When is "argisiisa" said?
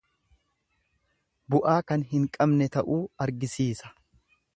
3.27-3.93